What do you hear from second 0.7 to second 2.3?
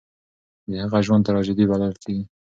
هغه ژوند تراژيدي بلل کېږي.